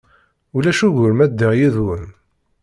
Ulac 0.55 0.79
ugur 0.87 1.11
ma 1.15 1.25
ddiɣ 1.31 1.51
yid-wen? 1.59 2.05